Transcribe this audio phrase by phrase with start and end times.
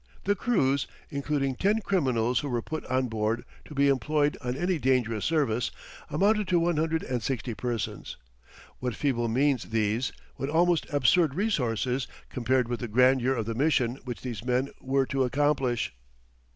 [0.23, 4.79] The crews, including ten criminals who were put on board to be employed on any
[4.79, 5.69] dangerous service,
[6.09, 8.17] amounted to one hundred and sixty persons.
[8.79, 13.97] What feeble means these, what almost absurd resources, compared with the grandeur of the mission
[14.03, 15.93] which these men were to accomplish!